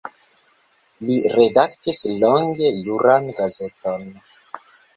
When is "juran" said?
2.89-3.31